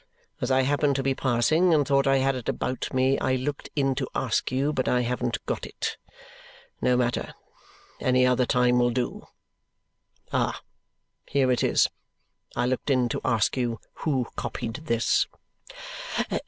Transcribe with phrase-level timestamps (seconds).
[0.41, 3.69] As I happened to be passing, and thought I had it about me, I looked
[3.75, 5.95] in to ask you but I haven't got it.
[6.81, 7.35] No matter,
[7.99, 9.27] any other time will do.
[10.33, 10.59] Ah!
[11.27, 11.87] here it is!
[12.55, 15.27] I looked in to ask you who copied this."